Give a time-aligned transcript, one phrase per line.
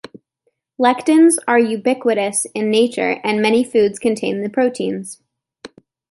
[0.79, 5.21] Lectins are ubiquitous in nature and many foods contain the proteins.